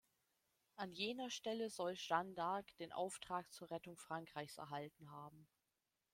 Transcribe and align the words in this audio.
An 0.77 0.93
jener 0.93 1.29
Stelle 1.29 1.69
soll 1.69 1.93
Jeanne 1.93 2.33
d’Arc 2.33 2.75
den 2.77 2.91
Auftrag 2.91 3.53
zur 3.53 3.69
Rettung 3.69 3.97
Frankreichs 3.97 4.57
erhalten 4.57 5.11
haben. 5.11 5.45